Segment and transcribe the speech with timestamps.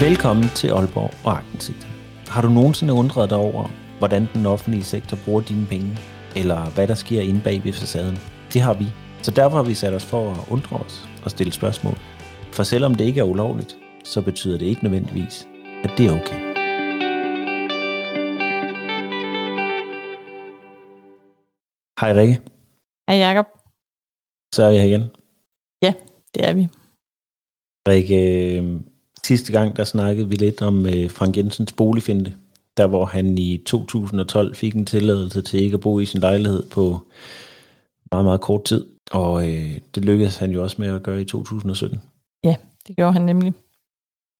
[0.00, 1.88] Velkommen til Aalborg og Agtensigt.
[2.28, 3.68] Har du nogensinde undret dig over,
[3.98, 5.98] hvordan den offentlige sektor bruger dine penge,
[6.36, 8.16] eller hvad der sker inde bag ved facaden?
[8.52, 8.84] Det har vi.
[9.22, 11.94] Så derfor har vi sat os for at undre os og stille spørgsmål.
[12.52, 15.48] For selvom det ikke er ulovligt, så betyder det ikke nødvendigvis,
[15.84, 16.40] at det er okay.
[22.00, 22.40] Hej Rikke,
[23.08, 23.46] Hej Jacob.
[24.54, 25.10] så er jeg her igen.
[25.82, 25.94] Ja,
[26.34, 26.68] det er vi.
[27.88, 28.18] Rikke,
[28.58, 28.80] øh,
[29.26, 32.34] sidste gang der snakkede vi lidt om øh, Frank Jensens boligfinde,
[32.76, 36.62] der hvor han i 2012 fik en tilladelse til ikke at bo i sin lejlighed
[36.70, 37.00] på
[38.12, 38.86] meget, meget kort tid.
[39.10, 42.00] Og øh, det lykkedes han jo også med at gøre i 2017.
[42.90, 43.52] Det gjorde han nemlig.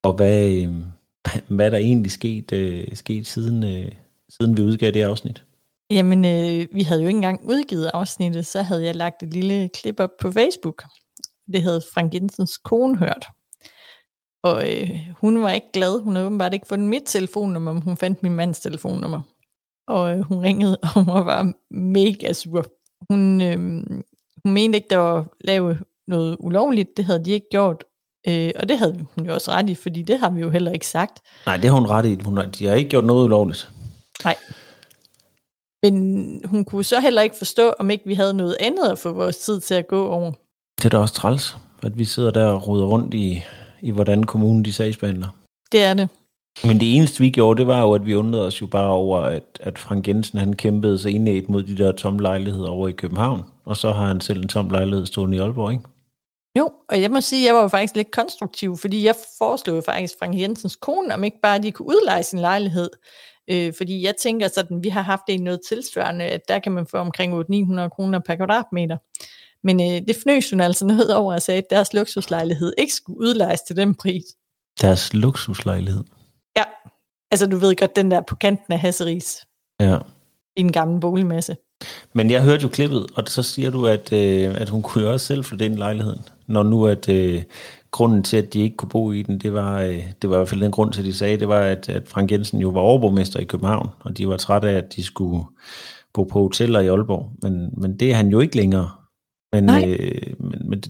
[0.03, 0.75] Og hvad, øh,
[1.57, 3.93] hvad er der egentlig sket, øh, sket siden, øh,
[4.29, 5.45] siden vi udgav det afsnit?
[5.91, 9.69] Jamen, øh, vi havde jo ikke engang udgivet afsnittet, så havde jeg lagt et lille
[9.69, 10.85] klip op på Facebook.
[11.53, 13.27] Det havde Frank Jensens kone hørt.
[14.43, 14.91] Og øh,
[15.21, 16.01] hun var ikke glad.
[16.01, 19.21] Hun havde åbenbart ikke fundet mit telefonnummer, men hun fandt min mands telefonnummer.
[19.89, 22.67] Og øh, hun ringede, og hun var mega sur.
[23.11, 23.59] Hun, øh,
[24.45, 26.97] hun mente ikke, der var lavet noget ulovligt.
[26.97, 27.85] Det havde de ikke gjort.
[28.29, 30.73] Øh, og det havde hun jo også ret i, fordi det har vi jo heller
[30.73, 31.21] ikke sagt.
[31.47, 32.19] Nej, det har hun ret i.
[32.25, 33.71] Hun har, de har ikke gjort noget ulovligt.
[34.25, 34.37] Nej.
[35.83, 39.13] Men hun kunne så heller ikke forstå, om ikke vi havde noget andet at få
[39.13, 40.33] vores tid til at gå over.
[40.79, 43.43] Det er da også træls, at vi sidder der og roder rundt i,
[43.83, 45.29] i hvordan kommunen de sagsbehandler.
[45.73, 46.09] Det er det.
[46.65, 49.19] Men det eneste, vi gjorde, det var jo, at vi undrede os jo bare over,
[49.21, 52.93] at, at Frank Jensen, han kæmpede sig indæt mod de der tomme lejligheder over i
[52.93, 53.43] København.
[53.65, 55.85] Og så har han selv en tom lejlighed stående i Aalborg, ikke?
[56.59, 59.77] Jo, og jeg må sige, at jeg var jo faktisk lidt konstruktiv, fordi jeg foreslog
[59.77, 62.91] jo faktisk Frank Jensens kone, om ikke bare de kunne udleje sin lejlighed.
[63.51, 66.73] Øh, fordi jeg tænker sådan, vi har haft det i noget tilsvarende, at der kan
[66.73, 68.97] man få omkring 800-900 kroner per kvadratmeter.
[69.67, 73.19] Men øh, det fnøs hun altså noget over at sagde, at deres luksuslejlighed ikke skulle
[73.21, 74.25] udlejes til den pris.
[74.81, 76.05] Deres luksuslejlighed.
[76.57, 76.63] Ja,
[77.31, 79.47] altså du ved godt, den der på kanten af Hasseris
[79.81, 79.99] Ja.
[80.57, 81.57] i en gammel boligmasse.
[82.13, 85.13] Men jeg hørte jo klippet, og så siger du, at, øh, at hun kunne jo
[85.13, 86.23] også selv flytte ind i lejligheden.
[86.47, 87.43] Når nu, at øh,
[87.91, 90.39] grunden til, at de ikke kunne bo i den, det var, øh, det var i
[90.39, 92.69] hvert fald den grund til, at de sagde, det var, at, at Frank Jensen jo
[92.69, 95.45] var overborgmester i København, og de var trætte af, at de skulle
[96.15, 97.33] bo på hoteller i Aalborg.
[97.43, 98.91] Men, men det er han jo ikke længere.
[99.53, 99.85] Men, Nej.
[99.89, 100.83] øh, men, men,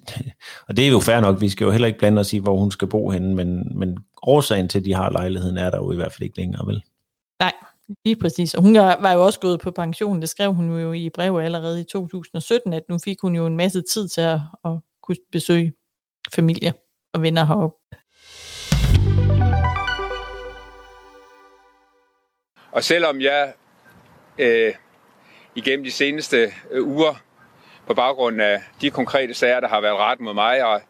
[0.68, 2.56] og det er jo fair nok, vi skal jo heller ikke blande os i, hvor
[2.56, 5.92] hun skal bo henne, men, men årsagen til, at de har lejligheden, er der jo
[5.92, 6.82] i hvert fald ikke længere, vel?
[7.40, 7.52] Nej,
[8.04, 8.54] lige præcis.
[8.54, 10.20] Og hun var jo også gået på pension.
[10.20, 13.56] Det skrev hun jo i brev allerede i 2017, at nu fik hun jo en
[13.56, 14.72] masse tid til at, at
[15.02, 15.72] kunne besøge
[16.34, 16.72] familie
[17.12, 17.76] og vinder heroppe.
[22.72, 23.52] Og selvom jeg
[24.38, 24.74] øh,
[25.54, 27.14] igennem de seneste øh, uger,
[27.86, 30.80] på baggrund af de konkrete sager, der har været ret mod mig, og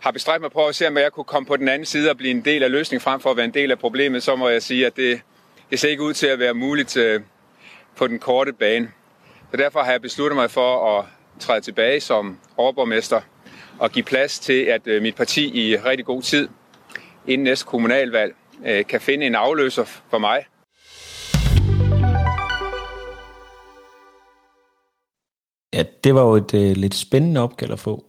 [0.00, 2.16] har bestræbt mig på at se, om jeg kunne komme på den anden side og
[2.16, 4.48] blive en del af løsningen frem for at være en del af problemet, så må
[4.48, 5.20] jeg sige, at det,
[5.70, 7.20] det ser ikke ud til at være muligt øh,
[7.96, 8.90] på den korte bane.
[9.50, 11.04] Så derfor har jeg besluttet mig for at
[11.40, 13.20] træde tilbage som overborgmester
[13.82, 16.48] og give plads til, at øh, mit parti i rigtig god tid
[17.26, 18.34] inden næste kommunalvalg
[18.66, 20.44] øh, kan finde en afløser for mig,
[25.74, 28.04] Ja, det var jo et øh, lidt spændende opgave at få.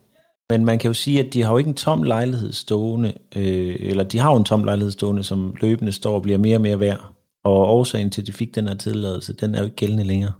[0.49, 3.75] Men man kan jo sige, at de har jo ikke en tom lejlighed stående, øh,
[3.79, 6.61] eller de har jo en tom lejlighed stående, som løbende står og bliver mere og
[6.61, 6.99] mere værd.
[7.43, 10.33] Og årsagen til, at de fik den her tilladelse, den er jo ikke gældende længere.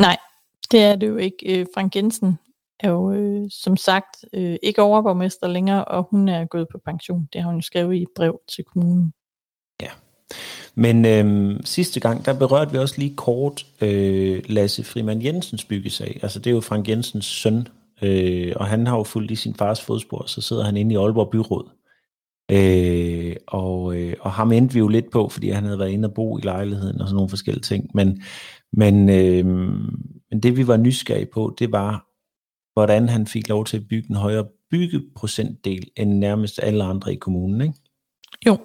[0.00, 0.16] Nej,
[0.70, 1.60] det er det jo ikke.
[1.60, 2.38] Øh, Frank Jensen
[2.80, 7.28] er jo øh, som sagt øh, ikke overborgmester længere, og hun er gået på pension.
[7.32, 9.12] Det har hun jo skrevet i et brev til kommunen.
[9.82, 9.90] Ja.
[10.74, 16.20] Men øh, sidste gang, der berørte vi også lige kort øh, Lasse Frimand Jensens byggesag.
[16.22, 17.68] Altså det er jo Frank Jensens søn,
[18.02, 20.96] øh, og han har jo fulgt i sin fars fodspor, så sidder han inde i
[20.96, 21.70] Aalborg Byråd.
[22.50, 26.08] Øh, og, øh, og ham endte vi jo lidt på, fordi han havde været inde
[26.08, 27.90] og bo i lejligheden og sådan nogle forskellige ting.
[27.94, 28.22] Men,
[28.72, 29.46] men, øh,
[30.30, 32.06] men det vi var nysgerrige på, det var,
[32.76, 37.16] hvordan han fik lov til at bygge en højere byggeprocentdel end nærmest alle andre i
[37.16, 37.60] kommunen.
[37.60, 37.74] Ikke?
[38.46, 38.58] Jo,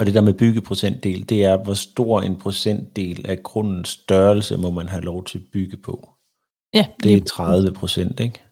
[0.00, 4.70] Og det der med byggeprocentdel, det er, hvor stor en procentdel af grundens størrelse må
[4.70, 6.08] man have lov til at bygge på.
[6.74, 8.42] ja, Det er lige- 30 procent, ikke?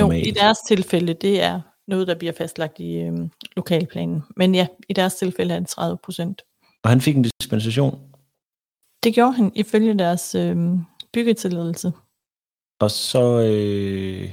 [0.00, 1.60] Jo, i deres tilfælde, det er
[1.90, 3.18] noget, der bliver fastlagt i øh,
[3.56, 4.22] lokalplanen.
[4.36, 6.42] Men ja, i deres tilfælde er det 30 procent.
[6.84, 8.00] Og han fik en dispensation,
[9.04, 10.56] Det gjorde han ifølge deres øh,
[11.12, 11.92] byggetilladelse.
[12.80, 14.30] Og så øh,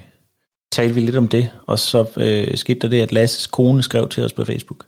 [0.71, 4.09] talte vi lidt om det, og så øh, skete der det, at Lasses kone skrev
[4.09, 4.85] til os på Facebook.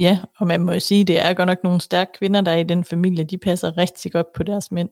[0.00, 2.56] Ja, og man må jo sige, det er godt nok nogle stærke kvinder, der er
[2.56, 3.24] i den familie.
[3.24, 4.88] De passer rigtig godt på deres mænd.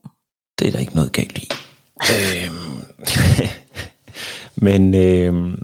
[0.59, 1.49] Det er der ikke noget galt i.
[2.11, 2.83] øhm,
[4.65, 5.57] men øh,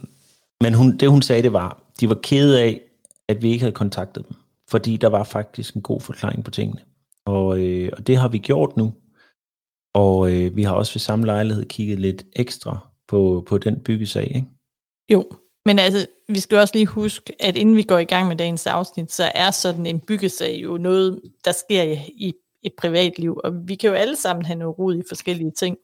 [0.62, 2.82] men hun, det hun sagde, det var, de var kede af,
[3.28, 4.36] at vi ikke havde kontaktet dem,
[4.70, 6.82] fordi der var faktisk en god forklaring på tingene.
[7.26, 8.94] Og, øh, og det har vi gjort nu,
[9.96, 14.36] og øh, vi har også ved samme lejlighed kigget lidt ekstra på, på den byggesag,
[14.36, 14.48] ikke?
[15.12, 15.30] Jo,
[15.66, 18.68] men altså, vi skal også lige huske, at inden vi går i gang med dagens
[18.68, 22.34] afsnit, så er sådan en byggesag jo noget, der sker i
[22.64, 25.78] et privatliv, og vi kan jo alle sammen have noget rod i forskellige ting.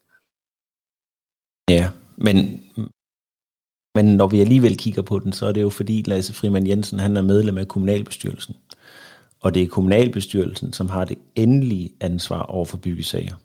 [1.70, 2.36] Ja, men,
[3.94, 6.98] men når vi alligevel kigger på den, så er det jo fordi Lasse Frimand Jensen,
[6.98, 8.54] han er medlem af kommunalbestyrelsen.
[9.40, 13.36] Og det er kommunalbestyrelsen, som har det endelige ansvar over for byggesager.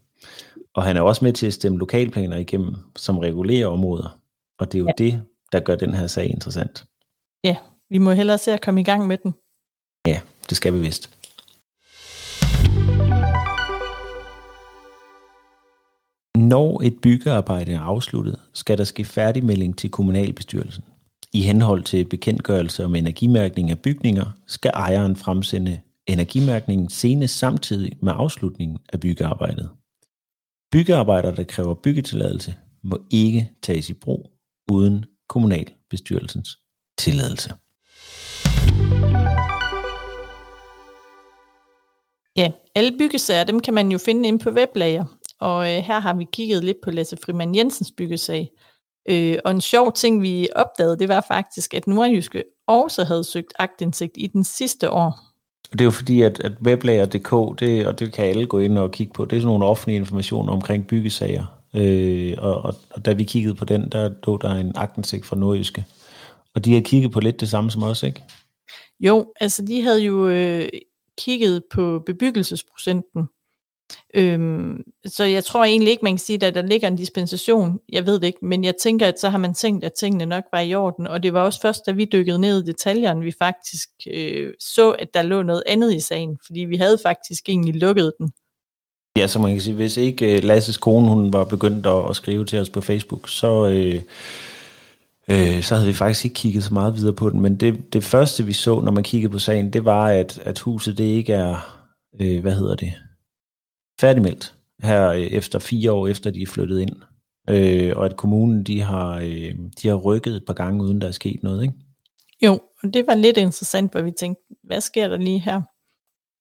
[0.78, 4.20] Og han er også med til at stemme lokalplaner igennem, som regulerer områder.
[4.60, 4.94] Og det er jo ja.
[4.98, 5.22] det,
[5.52, 6.86] der gør den her sag interessant.
[7.44, 7.56] Ja,
[7.90, 9.34] vi må hellere se at komme i gang med den.
[10.08, 10.20] Ja,
[10.50, 11.10] det skal vi vist.
[16.36, 20.84] Når et byggearbejde er afsluttet, skal der ske færdigmelding til kommunalbestyrelsen.
[21.34, 28.14] I henhold til bekendtgørelse om energimærkning af bygninger, skal ejeren fremsende energimærkningen senest samtidig med
[28.16, 29.70] afslutningen af byggearbejdet.
[30.72, 34.32] Byggearbejder, der kræver byggetilladelse, må ikke tages i brug
[34.72, 36.50] uden kommunalbestyrelsens
[36.98, 37.54] tilladelse.
[42.36, 45.06] Ja, alle byggesager, dem kan man jo finde inde på weblager,
[45.40, 48.50] og øh, her har vi kigget lidt på Lasse Frimann Jensens byggesag.
[49.10, 53.54] Øh, og en sjov ting, vi opdagede, det var faktisk, at Nordjyske også havde søgt
[53.60, 55.27] agtindsigt i den sidste år.
[55.72, 58.92] Det er jo fordi, at, at weblager.dk, det, og det kan alle gå ind og
[58.92, 61.46] kigge på, det er sådan nogle offentlige informationer omkring byggesager.
[61.76, 65.36] Øh, og, og, og da vi kiggede på den, der lå der en agtindsigt fra
[65.36, 65.86] Nordjyske.
[66.56, 68.24] Og de har kigget på lidt det samme som os, ikke?
[69.00, 70.70] Jo, altså de havde jo øh,
[71.18, 73.28] kigget på bebyggelsesprocenten
[74.14, 77.80] Øhm, så jeg tror egentlig ikke, man kan sige, at der ligger en dispensation.
[77.92, 80.44] Jeg ved det ikke, men jeg tænker, at så har man tænkt, at tingene nok
[80.54, 81.08] var i orden.
[81.08, 84.92] Og det var også først, da vi dykkede ned i detaljerne, vi faktisk øh, så,
[84.92, 86.38] at der lå noget andet i sagen.
[86.46, 88.32] Fordi vi havde faktisk egentlig lukket den.
[89.18, 92.16] Ja, så man kan sige, hvis ikke uh, Lasses kone hun var begyndt at, at
[92.16, 93.68] skrive til os på Facebook, så...
[93.68, 94.02] Øh
[95.30, 97.42] øh, så havde vi faktisk ikke kigget så meget videre på den.
[97.42, 100.60] Men det, det første, vi så, når man kiggede på sagen, det var, at, at
[100.60, 101.80] huset det ikke er,
[102.22, 102.94] øh, hvad hedder det,
[104.02, 106.96] færdigmeldt her øh, efter fire år efter de er flyttet ind.
[107.50, 111.08] Øh, og at kommunen de har, øh, de har rykket et par gange, uden der
[111.08, 111.74] er sket noget, ikke?
[112.42, 115.62] Jo, og det var lidt interessant, hvor vi tænkte, hvad sker der lige her?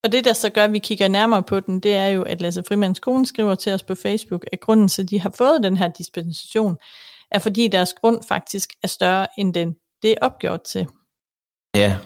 [0.05, 2.41] Og det, der så gør, at vi kigger nærmere på den, det er jo, at
[2.41, 5.63] Lasse Frimands kone skriver til os på Facebook, at grunden til, at de har fået
[5.63, 6.77] den her dispensation,
[7.31, 10.87] er fordi deres grund faktisk er større end den, det er opgjort til.
[11.77, 11.99] Ja,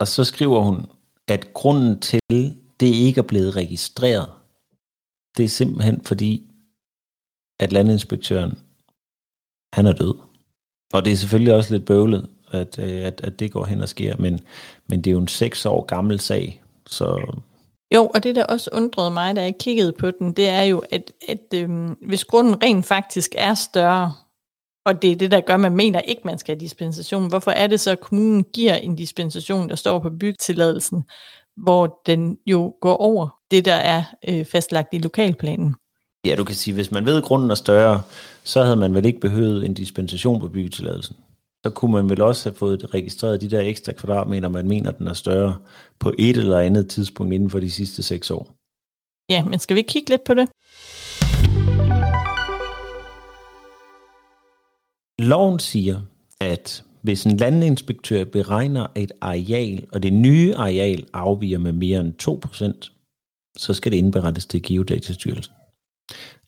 [0.00, 0.86] og så skriver hun,
[1.28, 2.20] at grunden til,
[2.80, 4.28] det ikke er blevet registreret,
[5.36, 6.50] det er simpelthen fordi,
[7.60, 8.58] at landinspektøren,
[9.72, 10.14] han er død.
[10.92, 13.88] Og det er selvfølgelig også lidt bøvlet, at, øh, at, at det går hen og
[13.88, 14.40] sker, men,
[14.86, 17.36] men det er jo en seks år gammel sag, så...
[17.94, 20.82] Jo, og det der også undrede mig, da jeg kiggede på den, det er jo,
[20.90, 24.12] at, at øhm, hvis grunden rent faktisk er større,
[24.84, 27.50] og det er det, der gør, at man mener ikke, man skal have dispensation, hvorfor
[27.50, 31.04] er det så, at kommunen giver en dispensation, der står på byggetilladelsen,
[31.56, 35.74] hvor den jo går over det, der er øh, fastlagt i lokalplanen.
[36.24, 38.02] Ja, du kan sige, hvis man ved, at grunden er større,
[38.44, 41.16] så havde man vel ikke behøvet en dispensation på byggetilladelsen.
[41.64, 45.08] Så kunne man vel også have fået registreret de der ekstra kvadratmeter, man mener, den
[45.08, 45.56] er større,
[45.98, 48.54] på et eller andet tidspunkt inden for de sidste seks år.
[49.28, 50.48] Ja, men skal vi kigge lidt på det?
[55.18, 56.00] Loven siger,
[56.40, 62.12] at hvis en landinspektør beregner et areal, og det nye areal afviger med mere end
[62.22, 65.54] 2%, så skal det indberettes til Geodatastyrelsen.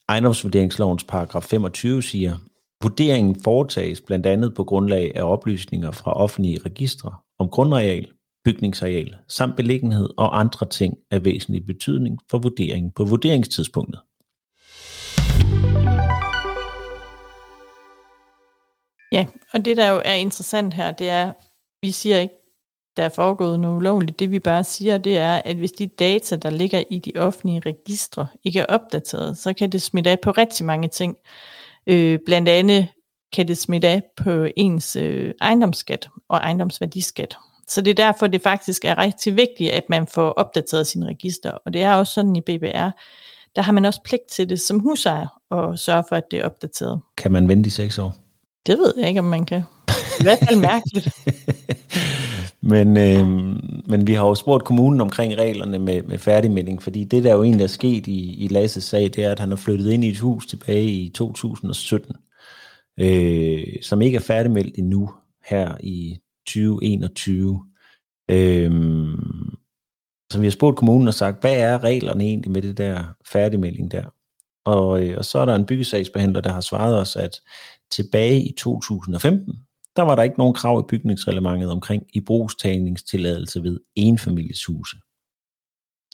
[0.08, 2.36] Ejendomsvurderingslovens paragraf 25 siger,
[2.82, 8.08] vurderingen foretages blandt andet på grundlag af oplysninger fra offentlige registre om grundareal,
[8.44, 14.00] bygningsareal samt beliggenhed og andre ting af væsentlig betydning for vurderingen på vurderingstidspunktet.
[19.14, 21.32] Ja, og det der jo er interessant her, det er,
[21.82, 22.34] vi siger ikke,
[22.96, 24.18] der er foregået noget ulovligt.
[24.18, 27.62] Det vi bare siger, det er, at hvis de data, der ligger i de offentlige
[27.66, 31.16] registre, ikke er opdateret, så kan det smitte af på rigtig mange ting.
[31.86, 32.88] Øh, blandt andet
[33.32, 37.36] kan det smitte af på ens øh, ejendomsskat og ejendomsværdiskat.
[37.68, 41.50] Så det er derfor, det faktisk er rigtig vigtigt, at man får opdateret sine register.
[41.50, 42.90] Og det er også sådan i BBR,
[43.56, 46.44] der har man også pligt til det som husejer og sørge for, at det er
[46.44, 47.00] opdateret.
[47.16, 48.23] Kan man vente i seks år?
[48.66, 49.62] Det ved jeg ikke, om man kan.
[50.20, 51.08] I hvert fald mærkeligt.
[52.72, 53.26] men, øh,
[53.88, 57.42] men vi har jo spurgt kommunen omkring reglerne med, med færdigmelding, fordi det, der jo
[57.42, 60.08] egentlig er sket i, i Lasses sag, det er, at han har flyttet ind i
[60.08, 62.16] et hus tilbage i 2017,
[63.00, 65.10] øh, som ikke er færdigmeldt endnu
[65.48, 67.64] her i 2021.
[68.30, 68.72] Øh,
[70.32, 73.92] så vi har spurgt kommunen og sagt, hvad er reglerne egentlig med det der færdigmelding
[73.92, 74.04] der?
[74.64, 77.40] Og, øh, og så er der en byggesagsbehandler, der har svaret os, at
[77.90, 83.80] tilbage i 2015, der var der ikke nogen krav i bygningsreglementet omkring i brugstagningstilladelse ved
[83.96, 84.96] enfamilieshuse.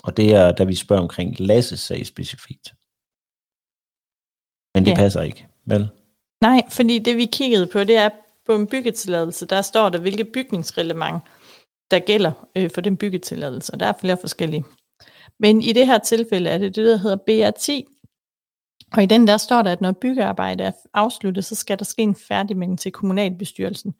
[0.03, 2.75] Og det er, da vi spørger omkring Lasses sag specifikt.
[4.75, 4.97] Men det ja.
[4.97, 5.89] passer ikke, vel?
[6.41, 8.11] Nej, fordi det vi kiggede på, det er
[8.47, 11.23] på en byggetilladelse, der står der, hvilket bygningsreglement,
[11.91, 13.73] der gælder øh, for den byggetilladelse.
[13.73, 14.65] Og der er flere forskellige.
[15.39, 18.00] Men i det her tilfælde er det det, der hedder BR10.
[18.92, 22.02] Og i den der står der, at når byggearbejdet er afsluttet, så skal der ske
[22.02, 23.94] en færdigmelding til kommunalbestyrelsen.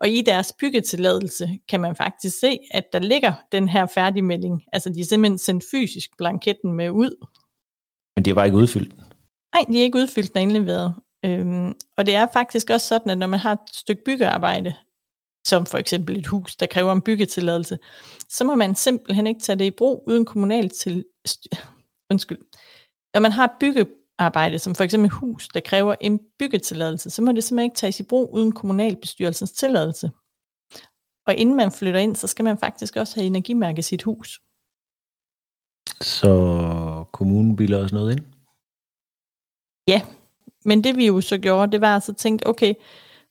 [0.00, 4.64] Og i deres byggetilladelse kan man faktisk se, at der ligger den her færdigmelding.
[4.72, 7.26] Altså de er simpelthen sendt fysisk blanketten med ud.
[8.16, 8.96] Men det var ikke udfyldt?
[9.54, 10.94] Nej, de er ikke udfyldt, når indleveret.
[11.24, 14.74] Øhm, og det er faktisk også sådan, at når man har et stykke byggearbejde,
[15.46, 17.78] som for eksempel et hus, der kræver en byggetilladelse,
[18.28, 21.04] så må man simpelthen ikke tage det i brug uden kommunal til...
[22.10, 22.38] Undskyld.
[23.14, 23.50] Når man har et
[24.18, 27.76] byggearbejde, som for eksempel et hus, der kræver en byggetilladelse, så må det simpelthen ikke
[27.76, 30.10] tages i brug uden kommunalbestyrelsens tilladelse.
[31.26, 34.40] Og inden man flytter ind, så skal man faktisk også have energimærke sit hus.
[36.00, 38.24] Så kommunen bilder os noget ind?
[39.88, 40.02] Ja,
[40.64, 42.74] men det vi jo så gjorde, det var altså tænkt, okay,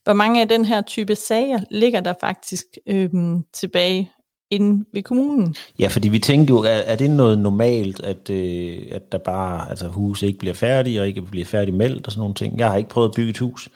[0.03, 4.11] hvor mange af den her type sager ligger der faktisk øhm, tilbage
[4.51, 5.55] inde ved kommunen?
[5.79, 9.69] Ja, fordi vi tænkte jo, er, er det noget normalt, at, øh, at der bare,
[9.69, 12.59] altså hus ikke bliver færdige, og ikke bliver færdigmeldt og sådan nogle ting.
[12.59, 13.69] Jeg har ikke prøvet at bygge et hus,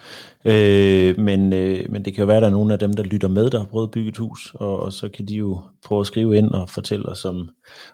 [0.46, 3.04] øh, men, øh, men det kan jo være, at der er nogle af dem, der
[3.04, 5.60] lytter med, der har prøvet at bygge et hus, og, og så kan de jo
[5.86, 7.50] prøve at skrive ind og fortælle os, om,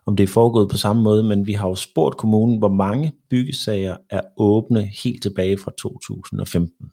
[0.05, 3.11] om det er foregået på samme måde, men vi har jo spurgt kommunen, hvor mange
[3.29, 6.91] byggesager er åbne helt tilbage fra 2015.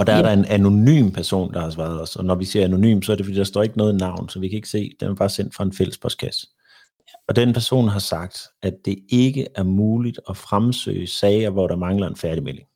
[0.00, 0.18] Og der ja.
[0.18, 2.16] er der en anonym person, der har svaret os.
[2.16, 4.40] Og når vi siger anonym, så er det fordi, der står ikke noget navn, så
[4.40, 6.46] vi kan ikke se, den er bare sendt fra en fælles postkasse.
[7.28, 11.76] Og den person har sagt, at det ikke er muligt at fremsøge sager, hvor der
[11.76, 12.68] mangler en færdigmelding.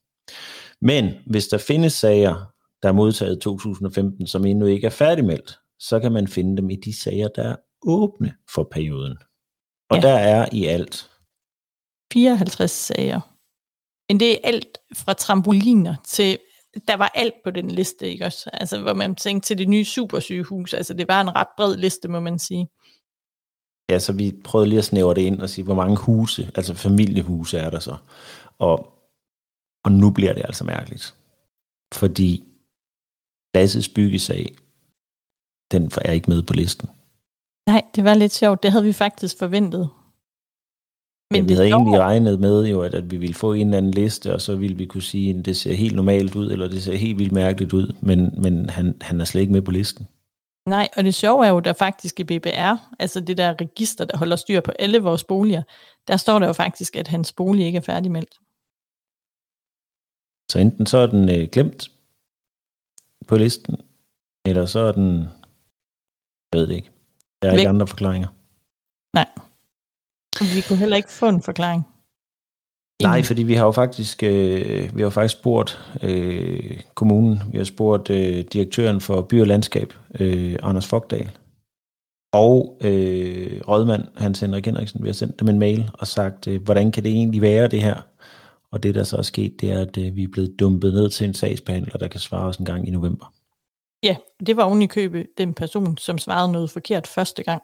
[0.80, 2.52] Men hvis der findes sager,
[2.82, 6.70] der er modtaget i 2015, som endnu ikke er færdigmeldt, så kan man finde dem
[6.70, 9.16] i de sager, der er åbne for perioden.
[9.90, 10.02] Og ja.
[10.02, 11.10] der er i alt
[12.12, 13.20] 54 sager.
[14.08, 16.38] Men det er alt fra trampoliner til
[16.88, 18.50] der var alt på den liste, ikke også?
[18.52, 22.08] Altså, hvor man tænkte til det nye supersygehus, altså det var en ret bred liste,
[22.08, 22.68] må man sige.
[23.90, 26.74] Ja, så vi prøvede lige at snævre det ind og sige, hvor mange huse, altså
[26.74, 27.96] familiehuse er der så.
[28.58, 28.92] Og,
[29.84, 31.14] og nu bliver det altså mærkeligt.
[31.94, 32.44] Fordi
[33.54, 34.56] Lasses byggesag,
[35.72, 36.88] den er ikke med på listen.
[37.66, 38.62] Nej, det var lidt sjovt.
[38.62, 39.90] Det havde vi faktisk forventet.
[41.30, 43.78] Men ja, vi havde egentlig regnet med, jo, at, at vi ville få en eller
[43.78, 46.68] anden liste, og så ville vi kunne sige, at det ser helt normalt ud, eller
[46.68, 49.70] det ser helt vildt mærkeligt ud, men, men han, han er slet ikke med på
[49.70, 50.08] listen.
[50.66, 54.16] Nej, og det sjove er jo, der faktisk i BBR, altså det der register, der
[54.16, 55.62] holder styr på alle vores boliger,
[56.08, 58.34] der står der jo faktisk, at hans bolig ikke er færdigmeldt.
[60.50, 61.90] Så enten så er den øh, glemt
[63.26, 63.76] på listen,
[64.46, 65.18] eller så er den,
[66.52, 66.90] jeg ved det ikke.
[67.42, 67.60] Der er Væk.
[67.60, 68.28] ikke andre forklaringer.
[69.12, 69.28] Nej.
[70.40, 71.86] Vi kunne heller ikke få en forklaring.
[73.02, 77.64] Nej, fordi vi har jo faktisk, øh, vi har faktisk spurgt øh, kommunen, vi har
[77.64, 81.30] spurgt øh, direktøren for by og landskab, øh, Anders Fogdal,
[82.32, 86.62] og øh, rådmand Hans Henrik Henriksen, vi har sendt dem en mail og sagt, øh,
[86.62, 88.00] hvordan kan det egentlig være det her?
[88.70, 91.10] Og det, der så er sket, det er, at øh, vi er blevet dumpet ned
[91.10, 93.32] til en sagsbehandler, der kan svare os en gang i november.
[94.02, 97.62] Ja, det var oven i købe den person, som svarede noget forkert første gang.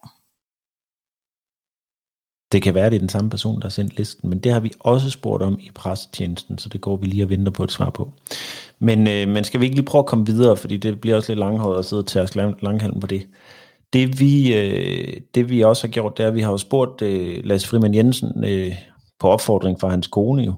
[2.52, 4.60] Det kan være, det er den samme person, der har sendt listen, men det har
[4.60, 7.72] vi også spurgt om i pressetjenesten, så det går vi lige og venter på et
[7.72, 8.12] svar på.
[8.78, 11.32] Men, øh, men skal vi ikke lige prøve at komme videre, fordi det bliver også
[11.32, 13.26] lidt langhåret at sidde og tage os langhalm på det.
[13.92, 17.02] Det vi, øh, det vi også har gjort, det er, at vi har jo spurgt
[17.02, 18.74] øh, Lasse Frimand Jensen øh,
[19.20, 20.54] på opfordring fra hans kone jo,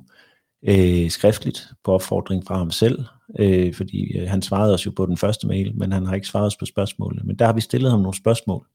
[0.68, 3.04] øh, skriftligt på opfordring fra ham selv,
[3.38, 6.26] øh, fordi øh, han svarede os jo på den første mail, men han har ikke
[6.26, 7.22] svaret os på spørgsmålene.
[7.24, 8.66] Men der har vi stillet ham nogle spørgsmål,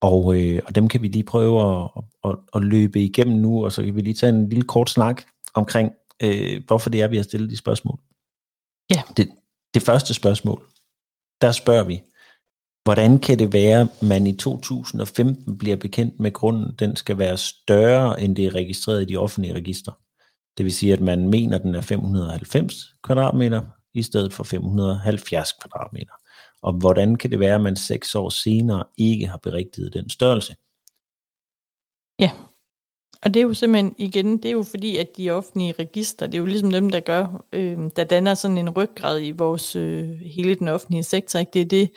[0.00, 1.90] og, øh, og dem kan vi lige prøve at,
[2.24, 5.22] at, at løbe igennem nu, og så kan vi lige tage en lille kort snak
[5.54, 5.92] omkring,
[6.22, 7.98] øh, hvorfor det er, vi har stillet de spørgsmål.
[8.90, 9.02] Ja.
[9.16, 9.28] Det,
[9.74, 10.62] det første spørgsmål,
[11.40, 12.02] der spørger vi,
[12.84, 18.20] hvordan kan det være, man i 2015 bliver bekendt med grunden, den skal være større,
[18.20, 19.92] end det er registreret i de offentlige register?
[20.58, 23.62] Det vil sige, at man mener, at den er 590 kvadratmeter,
[23.94, 26.12] i stedet for 570 kvadratmeter.
[26.62, 30.56] Og hvordan kan det være, at man seks år senere ikke har berigtiget den størrelse?
[32.18, 32.30] Ja,
[33.22, 36.34] og det er jo simpelthen igen, det er jo fordi, at de offentlige register, det
[36.34, 40.08] er jo ligesom dem, der gør, øh, der danner sådan en ryggrad i vores, øh,
[40.08, 41.38] hele den offentlige sektor.
[41.38, 41.50] Ikke?
[41.52, 41.90] Det er det,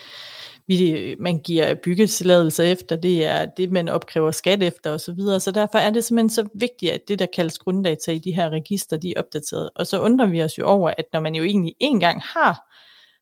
[0.67, 5.00] vi, man giver byggetilladelser efter, det er det, man opkræver skat efter osv.
[5.00, 5.39] Så, videre.
[5.39, 8.50] så derfor er det simpelthen så vigtigt, at det, der kaldes grunddata i de her
[8.50, 9.70] register, de er opdateret.
[9.75, 12.74] Og så undrer vi os jo over, at når man jo egentlig engang har,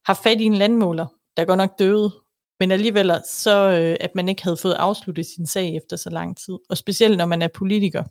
[0.06, 1.06] har fat i en landmåler,
[1.38, 2.12] der går nok døde,
[2.60, 6.38] men alligevel så, øh, at man ikke havde fået afsluttet sin sag efter så lang
[6.38, 6.58] tid.
[6.70, 8.04] Og specielt når man er politiker.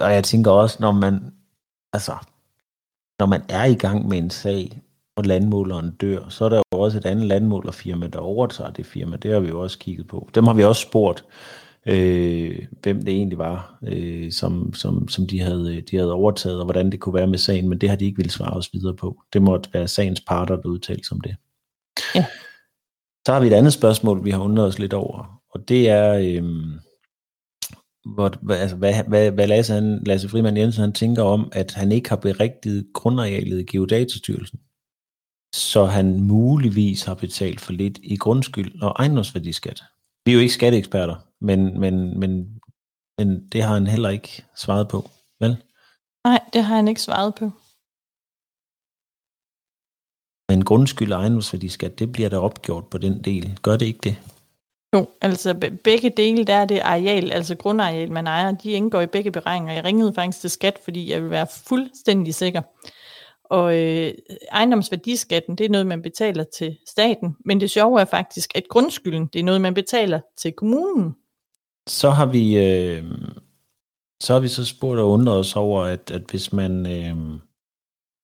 [0.00, 1.32] Og jeg tænker også, når man,
[1.92, 2.12] altså,
[3.18, 4.82] når man er i gang med en sag,
[5.16, 9.16] og landmåleren dør, så er der jo også et andet landmålerfirma, der overtager det firma.
[9.16, 10.28] Det har vi jo også kigget på.
[10.34, 11.24] Dem har vi også spurgt,
[11.86, 16.64] øh, hvem det egentlig var, øh, som, som, som de, havde, de havde overtaget, og
[16.64, 18.96] hvordan det kunne være med sagen, men det har de ikke ville svare os videre
[18.96, 19.22] på.
[19.32, 21.36] Det måtte være sagens parter, der udtalte sig om det.
[22.14, 22.26] Ja.
[23.26, 26.12] Så har vi et andet spørgsmål, vi har undret os lidt over, og det er,
[26.12, 26.44] øh,
[28.14, 31.92] hvor, altså, hvad, hvad, hvad Lasse, han, Lasse Frimann Jensen han tænker om, at han
[31.92, 34.60] ikke har berigtiget grundarealet i Geodatastyrelsen
[35.54, 39.82] så han muligvis har betalt for lidt i grundskyld og ejendomsværdiskat.
[40.24, 42.60] Vi er jo ikke skatteeksperter, men, men, men,
[43.18, 45.56] men det har han heller ikke svaret på, vel?
[46.24, 47.50] Nej, det har han ikke svaret på.
[50.50, 53.58] Men grundskyld og ejendomsværdiskat, det bliver der opgjort på den del.
[53.62, 54.16] Gør det ikke det?
[54.94, 59.06] Jo, altså begge dele, der er det areal, altså grundareal, man ejer, de indgår i
[59.06, 59.74] begge beregninger.
[59.74, 62.62] Jeg ringede faktisk til skat, fordi jeg vil være fuldstændig sikker.
[63.44, 64.12] Og øh,
[64.52, 67.36] ejendomsværdiskatten, det er noget, man betaler til staten.
[67.44, 71.14] Men det sjove er faktisk, at grundskylden, det er noget, man betaler til kommunen.
[71.88, 73.04] Så har vi, øh,
[74.22, 77.40] så har vi så spurgt og undret os over, at, at hvis man, øh,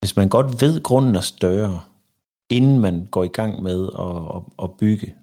[0.01, 1.81] hvis man godt ved, at grunden er større,
[2.51, 5.15] inden man går i gang med at, at, at bygge,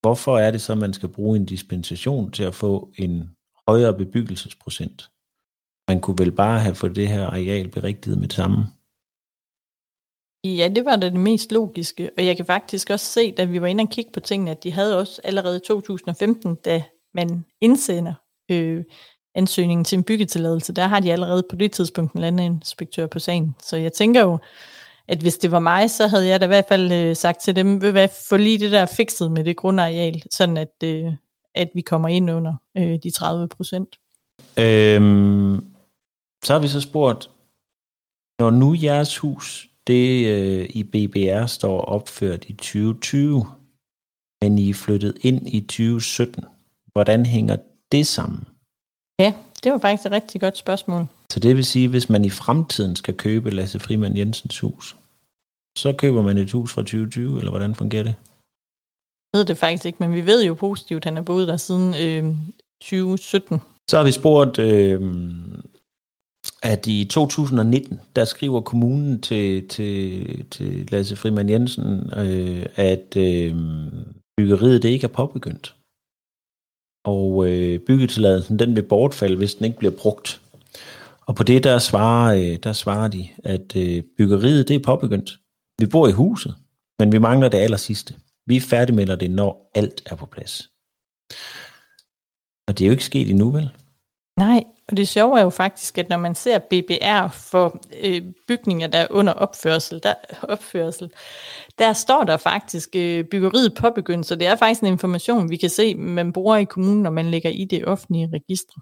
[0.00, 3.30] hvorfor er det så, at man skal bruge en dispensation til at få en
[3.68, 5.10] højere bebyggelsesprocent?
[5.88, 8.66] Man kunne vel bare have fået det her areal berigtiget med det samme?
[10.44, 13.60] Ja, det var da det mest logiske, og jeg kan faktisk også se, da vi
[13.60, 16.82] var inde og kigge på tingene, at de havde også allerede i 2015, da
[17.14, 18.14] man indsender
[18.50, 18.84] øh,
[19.34, 23.56] ansøgningen til en byggetilladelse, der har de allerede på det tidspunkt en landinspektør på sagen.
[23.62, 24.38] Så jeg tænker jo,
[25.08, 27.56] at hvis det var mig, så havde jeg da i hvert fald øh, sagt til
[27.56, 31.12] dem, ved hvad, få lige det der fikset med det grundareal, sådan at, øh,
[31.54, 33.96] at vi kommer ind under øh, de 30 procent.
[34.58, 35.66] Øhm,
[36.44, 37.30] så har vi så spurgt,
[38.38, 43.46] når nu jeres hus det øh, i BBR står opført i 2020,
[44.42, 46.44] men I er flyttet ind i 2017.
[46.92, 47.56] Hvordan hænger
[47.92, 48.44] det sammen?
[49.18, 49.32] Ja,
[49.64, 51.06] det var faktisk et rigtig godt spørgsmål.
[51.34, 54.96] Så det vil sige, hvis man i fremtiden skal købe Lasse Frimand Jensens hus,
[55.78, 58.14] så køber man et hus fra 2020, eller hvordan fungerer det?
[59.32, 61.56] Jeg ved det faktisk ikke, men vi ved jo positivt, at han er boet der
[61.56, 62.36] siden øh,
[62.80, 63.60] 2017.
[63.90, 65.00] Så har vi spurgt øh,
[66.62, 73.56] at i 2019, der skriver kommunen til, til, til Lasse Frimand Jensen, øh, at øh,
[74.36, 75.74] byggeriet det ikke er påbegyndt.
[77.04, 80.40] Og øh, byggetilladelsen den vil bortfalde, hvis den ikke bliver brugt.
[81.26, 85.38] Og på det der svarer, øh, der svarer de, at øh, byggeriet det er påbegyndt.
[85.78, 86.54] Vi bor i huset,
[86.98, 88.14] men vi mangler det aller sidste.
[88.46, 90.70] Vi færdigmelder det, når alt er på plads.
[92.68, 93.70] Og det er jo ikke sket endnu, vel?
[94.38, 98.86] Nej, og det sjove er jo faktisk, at når man ser BBR for øh, bygninger,
[98.86, 101.10] der er under opførsel, der, opførsel,
[101.78, 105.70] der står der faktisk øh, byggeriet påbegyndt, så det er faktisk en information, vi kan
[105.70, 108.80] se, man bruger i kommunen, når man lægger i det offentlige register.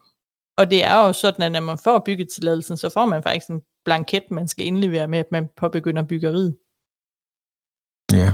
[0.57, 3.63] Og det er jo sådan, at når man får byggetilladelsen, så får man faktisk en
[3.85, 6.57] blanket, man skal indlevere med, at man påbegynder byggeriet.
[8.13, 8.33] Ja.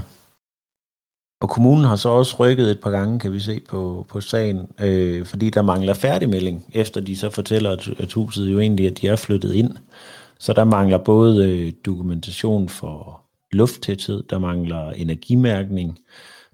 [1.41, 4.71] Og kommunen har så også rykket et par gange, kan vi se på, på sagen,
[4.81, 9.01] øh, fordi der mangler færdigmelding, efter de så fortæller, at, at huset jo egentlig, at
[9.01, 9.77] de er flyttet ind.
[10.39, 15.99] Så der mangler både øh, dokumentation for lufttæthed, der mangler energimærkning,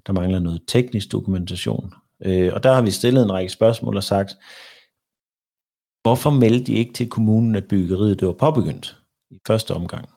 [0.07, 1.93] der mangler noget teknisk dokumentation.
[2.25, 4.37] Øh, og der har vi stillet en række spørgsmål og sagt,
[6.05, 8.97] hvorfor meldte de ikke til kommunen, at byggeriet det var påbegyndt
[9.31, 10.09] i første omgang?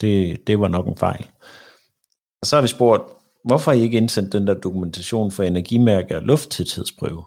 [0.00, 1.26] Det, det var nok en fejl.
[2.40, 3.02] Og så har vi spurgt,
[3.44, 7.24] hvorfor har I ikke indsendt den der dokumentation for energimærke og lufttæthedsprøve?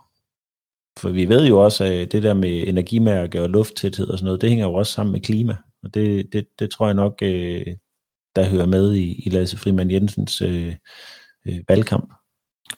[0.99, 4.41] For vi ved jo også, at det der med energimærke og lufttæthed og sådan noget,
[4.41, 5.55] det hænger jo også sammen med klima.
[5.83, 7.65] Og det, det, det tror jeg nok, øh,
[8.35, 10.75] der hører med i, i Lasse Frimand Jensens øh,
[11.47, 12.13] øh, valgkamp.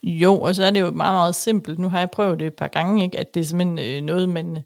[0.02, 1.78] Jo, og så er det jo meget, meget simpelt.
[1.78, 3.18] Nu har jeg prøvet det et par gange, ikke?
[3.18, 4.58] at det er simpelthen øh, noget, man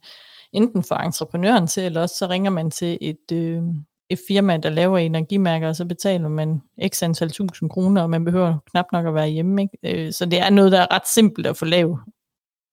[0.54, 3.62] enten får entreprenøren til, eller også så ringer man til et, øh,
[4.10, 8.24] et firma, der laver energimærker, og så betaler man x antal tusind kroner, og man
[8.24, 9.62] behøver knap nok at være hjemme.
[9.62, 10.06] Ikke?
[10.06, 11.98] Øh, så det er noget, der er ret simpelt at få lavet.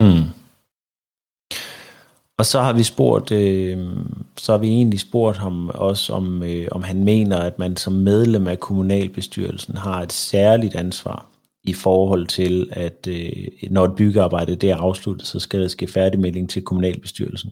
[0.02, 0.42] Mm.
[2.38, 3.88] Og så har vi spurgt, øh,
[4.38, 7.94] så har vi egentlig spurgt ham også, om, øh, om han mener, at man som
[7.94, 11.26] medlem af kommunalbestyrelsen har et særligt ansvar
[11.64, 15.88] i forhold til, at øh, når et byggearbejde det er afsluttet, så skal der ske
[15.88, 17.52] færdigmelding til kommunalbestyrelsen.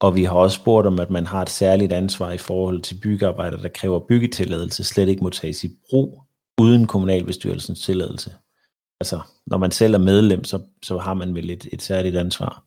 [0.00, 3.00] Og vi har også spurgt om, at man har et særligt ansvar i forhold til
[3.02, 6.22] byggearbejder, der kræver byggetilladelse, slet ikke må tages i brug
[6.60, 8.34] uden kommunalbestyrelsens tilladelse.
[9.00, 12.64] Altså, når man selv er medlem, så, så har man vel et, et særligt ansvar.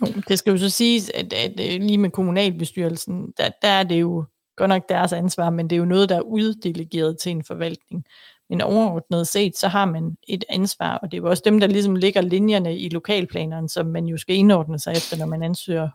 [0.00, 3.82] Jo, det skal jo så siges, at, at, øh, lige med kommunalbestyrelsen, der, der er
[3.82, 4.24] det jo
[4.56, 8.04] godt nok deres ansvar, men det er jo noget, der er uddelegeret til en forvaltning.
[8.50, 11.66] Men overordnet set, så har man et ansvar, og det er jo også dem, der
[11.66, 15.88] ligesom ligger linjerne i lokalplanerne, som man jo skal indordne sig efter, når man ansøger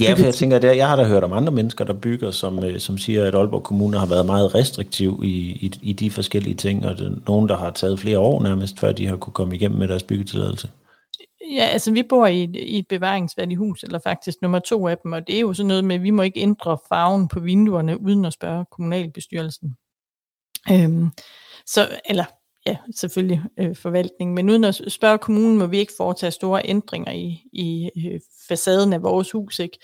[0.00, 2.64] Ja, for jeg tænker, at jeg har da hørt om andre mennesker, der bygger, som,
[2.64, 6.54] øh, som siger, at Aalborg Kommune har været meget restriktiv i, i, i de forskellige
[6.54, 9.32] ting, og det er nogen, der har taget flere år nærmest, før de har kunne
[9.32, 10.70] komme igennem med deres byggetilladelse.
[11.54, 14.98] Ja, altså vi bor i et, i et bevaringsværdigt hus, eller faktisk nummer to af
[14.98, 17.40] dem, og det er jo sådan noget med, at vi må ikke ændre farven på
[17.40, 19.76] vinduerne, uden at spørge kommunalbestyrelsen.
[20.70, 21.10] Øhm,
[21.66, 22.24] så, eller
[22.66, 27.12] ja, selvfølgelig øh, forvaltning, men uden at spørge kommunen, må vi ikke foretage store ændringer
[27.12, 29.78] i, i øh, facaden af vores hus, ikke?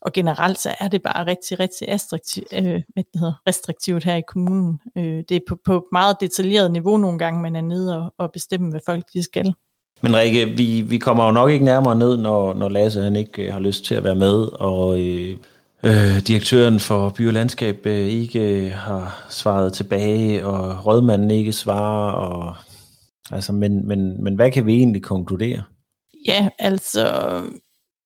[0.00, 4.16] Og generelt så er det bare rigtig, rigtig restriktiv, øh, hvad det hedder, restriktivt her
[4.16, 4.80] i kommunen.
[4.96, 8.32] Øh, det er på, på meget detaljeret niveau nogle gange, man er nede og, og
[8.32, 9.54] bestemme, hvad folk de skal.
[10.00, 13.42] Men Rikke, vi, vi kommer jo nok ikke nærmere ned, når, når Lasse han ikke
[13.42, 15.36] øh, har lyst til at være med, og øh,
[15.82, 22.12] øh, direktøren for by og landskab øh, ikke har svaret tilbage, og rådmanden ikke svarer,
[22.12, 22.54] og,
[23.30, 25.62] altså, men, men, men hvad kan vi egentlig konkludere?
[26.26, 27.06] Ja, altså,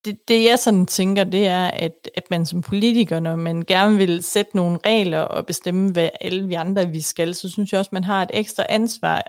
[0.05, 3.97] det, det jeg sådan tænker, det er, at, at man som politiker, når man gerne
[3.97, 7.79] vil sætte nogle regler og bestemme, hvad alle vi andre vi skal, så synes jeg
[7.79, 9.23] også, man har et ekstra ansvar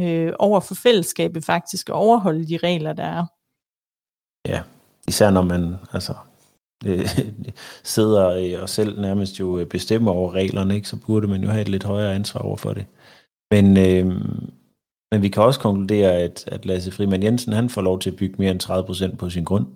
[0.00, 3.26] øh, over for fællesskabet faktisk at overholde de regler, der er.
[4.48, 4.62] Ja,
[5.08, 6.14] især når man altså,
[6.86, 7.08] øh,
[7.94, 11.48] sidder øh, og selv nærmest jo øh, bestemmer over reglerne, ikke, så burde man jo
[11.48, 12.86] have et lidt højere ansvar over for det.
[13.50, 14.06] Men, øh,
[15.12, 18.16] men vi kan også konkludere, at, at Lasse Friman Jensen han får lov til at
[18.16, 19.66] bygge mere end 30% på sin grund.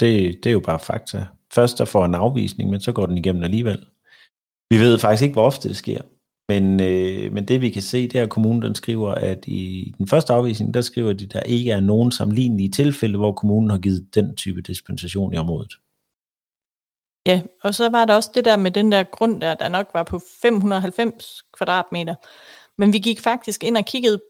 [0.00, 1.26] Det, det er jo bare fakta.
[1.52, 3.86] Først der får en afvisning, men så går den igennem alligevel.
[4.70, 6.00] Vi ved faktisk ikke, hvor ofte det sker.
[6.48, 9.94] Men, øh, men det vi kan se, det er, at kommunen den skriver, at i
[9.98, 13.70] den første afvisning, der skriver de, at der ikke er nogen sammenlignelige tilfælde, hvor kommunen
[13.70, 15.72] har givet den type dispensation i området.
[17.26, 19.90] Ja, og så var der også det der med den der grund, der, der nok
[19.94, 22.14] var på 590 kvadratmeter.
[22.78, 24.20] Men vi gik faktisk ind og kiggede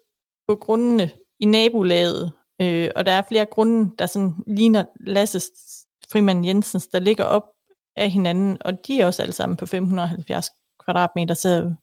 [0.48, 5.40] på grundene i nabolaget, øh, og der er flere grunde, der sådan ligner Lasse
[6.12, 7.44] Frimand Jensens, der ligger op
[7.96, 10.50] af hinanden, og de er også alle sammen på 570
[10.84, 11.74] kvadratmeter, så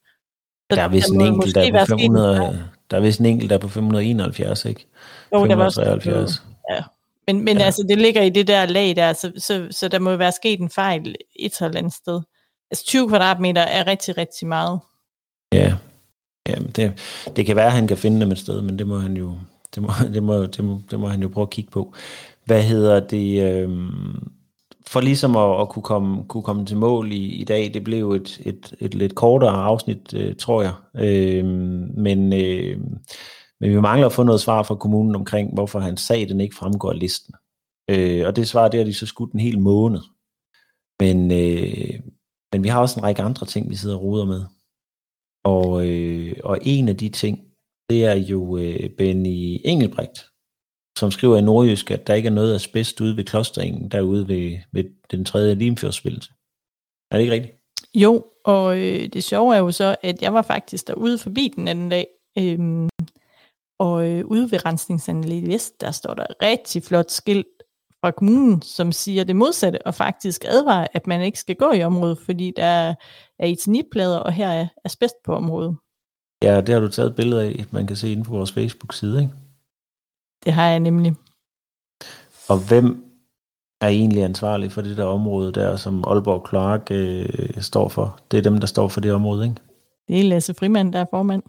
[0.70, 3.56] der er vist en enkelt, der er på 500, der er vist en enkelt, der
[3.56, 4.88] er på 571, ikke?
[5.34, 6.84] Jo, der var også, ja.
[7.28, 7.64] Men, men ja.
[7.64, 10.60] altså, det ligger i det der lag der, så, så, så der må være sket
[10.60, 12.22] en fejl et eller andet sted.
[12.72, 14.80] Altså 20 kvadratmeter er rigtig, rigtig meget.
[15.54, 15.74] Ja,
[16.48, 17.00] ja det,
[17.36, 19.38] det kan være, at han kan finde dem et sted, men det må han jo,
[19.76, 21.94] det må, det må, det må, det må han jo prøve at kigge på.
[22.46, 23.44] Hvad hedder det?
[23.44, 23.70] Øh,
[24.88, 28.12] for ligesom at, at kunne, komme, kunne komme til mål i, i dag, det blev
[28.12, 30.74] et, et, et lidt kortere afsnit, øh, tror jeg.
[30.96, 31.46] Øh,
[31.98, 32.80] men, øh,
[33.60, 36.56] men vi mangler at få noget svar fra kommunen omkring, hvorfor hans sag den ikke
[36.56, 37.34] fremgår af listen.
[37.90, 40.02] Øh, og det svar, det har de så skudt en hel måned.
[41.00, 42.00] Men, øh,
[42.52, 44.42] men vi har også en række andre ting, vi sidder og ruder med.
[45.44, 47.40] Og, øh, og en af de ting,
[47.90, 50.30] det er jo øh, Benny Engelbrecht,
[50.98, 54.58] som skriver i Nordjysk, at der ikke er noget asbest ude ved klosteringen, derude ved,
[54.72, 56.34] ved den tredje limfjordsvildelse.
[57.12, 57.56] Er det ikke rigtigt?
[57.96, 61.68] Jo, og øh, det sjove er jo så, at jeg var faktisk derude forbi den
[61.68, 62.90] anden dag, øhm,
[63.80, 67.64] og øh, ude ved rensningsanlægget Vest, der står der rigtig flot skilt
[68.02, 71.84] fra kommunen, som siger det modsatte, og faktisk advarer, at man ikke skal gå i
[71.84, 72.96] området, fordi der
[73.40, 75.78] er eternitplader, og her er asbest på området.
[76.44, 79.22] Ja, det har du taget et billede af, man kan se inde på vores Facebook-side,
[79.22, 79.34] ikke?
[80.44, 81.16] Det har jeg nemlig.
[82.50, 83.06] Og hvem
[83.82, 88.20] er egentlig ansvarlig for det der område der, som Aalborg Clark øh, står for?
[88.32, 89.56] Det er dem, der står for det område, ikke?
[90.08, 91.44] Det er Lasse Frimand, der er formand.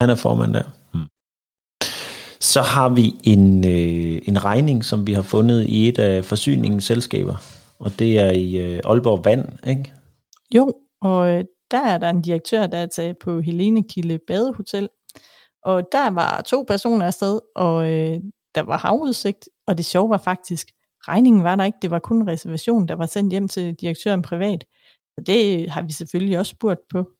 [0.00, 0.62] Han er formand der.
[0.92, 1.06] Hmm.
[2.40, 6.84] Så har vi en, øh, en regning, som vi har fundet i et af forsyningens
[6.84, 7.36] selskaber,
[7.78, 9.92] og det er i øh, Aalborg Vand, ikke?
[10.54, 14.88] Jo, og øh, der er der en direktør, der er taget på Helene Kilde Badehotel,
[15.62, 18.20] og der var to personer afsted, og øh,
[18.54, 20.70] der var havudsigt, og det sjove var faktisk,
[21.08, 24.22] regningen var der ikke, det var kun en reservation, der var sendt hjem til direktøren
[24.22, 24.64] privat.
[25.16, 27.10] Og det har vi selvfølgelig også spurgt på.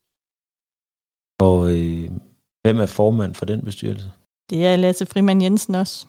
[1.40, 2.10] Og øh,
[2.62, 4.12] hvem er formand for den bestyrelse?
[4.50, 6.06] Det er Lasse Frimand Jensen også.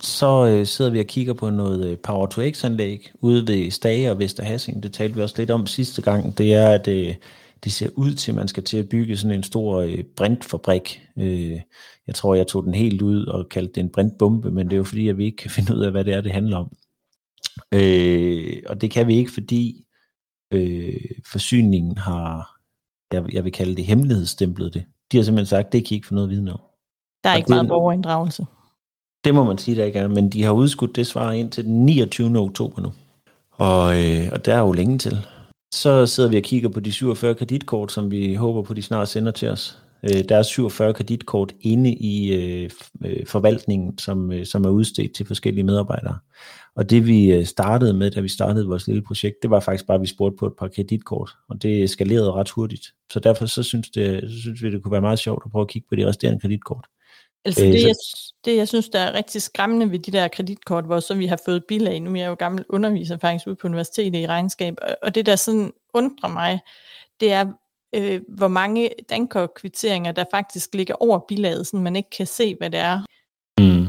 [0.00, 4.10] Så øh, sidder vi og kigger på noget øh, Power to X-anlæg ude ved Stage
[4.10, 4.82] og Vesterhassing.
[4.82, 6.38] Det talte vi også lidt om sidste gang.
[6.38, 7.14] Det er, at øh,
[7.64, 11.02] det ser ud til, at man skal til at bygge sådan en stor øh, brintfabrik.
[11.18, 11.60] Øh,
[12.06, 14.76] jeg tror, jeg tog den helt ud og kaldte det en brintbombe, men det er
[14.76, 16.76] jo fordi, at vi ikke kan finde ud af, hvad det er, det handler om.
[17.74, 19.84] Øh, og det kan vi ikke, fordi
[20.50, 21.00] øh,
[21.32, 22.56] forsyningen har,
[23.12, 24.84] jeg, jeg vil kalde det hemmelighedsstemplet det.
[25.12, 26.60] De har simpelthen sagt, det kan I ikke få noget viden om.
[27.24, 28.46] Der er Og ikke meget borgerinddragelse.
[29.24, 31.64] Det må man sige, der ikke er, men de har udskudt det svar ind til
[31.64, 32.38] den 29.
[32.38, 32.92] oktober nu.
[33.50, 35.16] Og, øh, og der er jo længe til.
[35.74, 39.08] Så sidder vi og kigger på de 47 kreditkort, som vi håber på, de snart
[39.08, 39.78] sender til os.
[40.02, 42.70] Øh, der er 47 kreditkort inde i øh,
[43.04, 46.18] øh, forvaltningen, som, øh, som er udstedt til forskellige medarbejdere.
[46.76, 49.86] Og det vi øh, startede med, da vi startede vores lille projekt, det var faktisk
[49.86, 52.86] bare, at vi spurgte på et par kreditkort, og det eskalerede ret hurtigt.
[53.12, 55.62] Så derfor så synes, det, så synes vi, det kunne være meget sjovt at prøve
[55.62, 56.86] at kigge på de resterende kreditkort.
[57.44, 57.94] Altså Øh, det, så- jeg,
[58.44, 61.38] det, jeg synes, der er rigtig skræmmende ved de der kreditkort, hvor så vi har
[61.44, 64.96] fået bilag, nu er jeg jo gammel underviser faktisk ude på universitetet i regnskab, og,
[65.02, 66.60] og det der sådan undrer mig,
[67.20, 67.46] det er,
[67.94, 72.70] øh, hvor mange dankortkvitteringer, der faktisk ligger over bilaget, så man ikke kan se, hvad
[72.70, 73.00] det er.
[73.60, 73.86] Mm.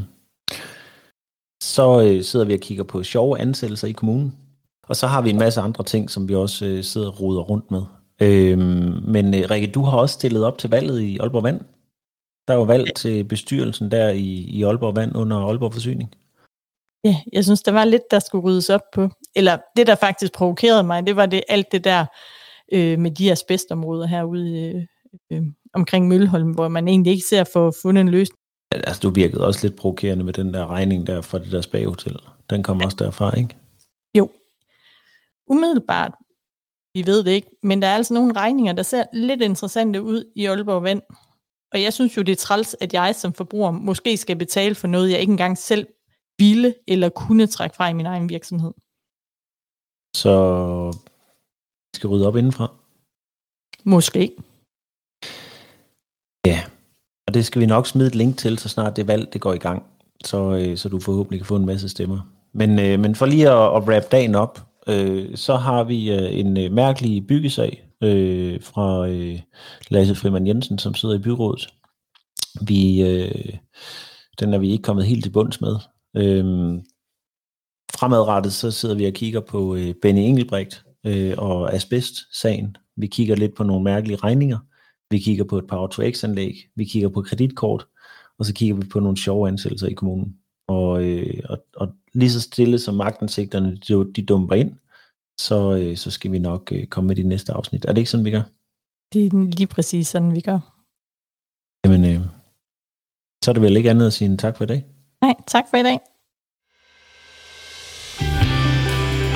[1.64, 4.36] Så øh, sidder vi og kigger på sjove ansættelser i kommunen.
[4.88, 7.42] Og så har vi en masse andre ting, som vi også øh, sidder og roder
[7.42, 7.82] rundt med.
[8.22, 11.62] Øhm, men øh, Rikke, du har også stillet op til valget i Aalborg Vand.
[12.48, 16.16] Der var valg til bestyrelsen der i, i Aalborg Vand under Aalborg Forsyning.
[17.04, 19.10] Ja, jeg synes, der var lidt, der skulle ryddes op på.
[19.36, 22.06] Eller det, der faktisk provokerede mig, det var det alt det der
[22.74, 24.82] øh, med de asbestområder herude øh,
[25.32, 28.40] øh, omkring Mølholm, hvor man egentlig ikke ser at få fundet en løsning.
[28.72, 32.16] Altså, du virkede også lidt provokerende med den der regning der fra det der spaghotel.
[32.50, 33.56] Den kom også derfra, ikke?
[34.18, 34.30] Jo,
[35.48, 36.12] umiddelbart,
[36.94, 40.32] vi ved det ikke, men der er altså nogle regninger, der ser lidt interessante ud
[40.36, 41.02] i Aalborg Vand.
[41.76, 44.88] Og jeg synes jo, det er træls, at jeg som forbruger måske skal betale for
[44.88, 45.88] noget, jeg ikke engang selv
[46.40, 48.72] ville eller kunne trække fra i min egen virksomhed.
[50.16, 50.34] Så
[51.94, 52.72] vi skal rydde op indenfra.
[53.84, 54.32] Måske.
[57.28, 59.54] Og det skal vi nok smide et link til, så snart det valg det går
[59.54, 59.84] i gang,
[60.24, 62.20] så, øh, så du forhåbentlig kan få en masse stemmer.
[62.54, 66.40] Men, øh, men for lige at, at wrap dagen op, øh, så har vi øh,
[66.40, 69.40] en øh, mærkelig byggesag øh, fra øh,
[69.90, 71.68] Lasse Freeman Jensen, som sidder i byrådet.
[72.62, 73.54] Vi, øh,
[74.40, 75.76] den er vi ikke kommet helt til bunds med.
[76.18, 76.46] Øh,
[77.96, 82.78] fremadrettet så sidder vi og kigger på øh, Benny Engelbrecht øh, og asbest-sagen.
[82.98, 84.58] Vi kigger lidt på nogle mærkelige regninger.
[85.10, 87.88] Vi kigger på et par to x anlæg vi kigger på kreditkort,
[88.40, 90.36] og så kigger vi på nogle sjove ansættelser i kommunen.
[90.68, 94.74] Og, øh, og, og lige så stille som magtensigterne, de, de dumper ind,
[95.40, 97.86] så, øh, så skal vi nok øh, komme med de næste afsnit.
[97.86, 98.42] Er det ikke sådan, vi gør?
[99.14, 100.60] Det er lige præcis sådan, vi gør.
[101.86, 102.22] Jamen, øh,
[103.44, 104.86] så er det vel ikke andet at sige end tak for i dag.
[105.22, 106.00] Nej, tak for i dag.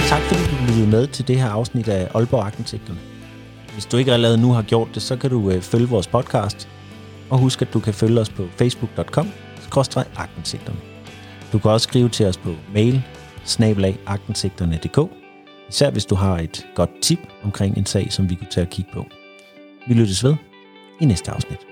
[0.09, 2.99] Tak fordi du lyttede med til det her afsnit af Aalborg Arkitekturne.
[3.73, 6.69] Hvis du ikke allerede nu har gjort det, så kan du øh, følge vores podcast.
[7.29, 9.27] Og husk, at du kan følge os på facebook.com
[10.17, 10.79] agtindsigterne.
[11.53, 13.03] Du kan også skrive til os på mail
[13.45, 15.18] snabelagagtindsigterne.dk
[15.69, 18.71] Især hvis du har et godt tip omkring en sag, som vi kunne tage at
[18.71, 19.05] kigge på.
[19.87, 20.35] Vi lyttes ved
[21.01, 21.68] i næste afsnit.